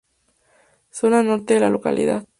Zona 0.89 1.21
Norte 1.21 1.53
de 1.53 1.59
la 1.59 1.69
localidad. 1.69 2.25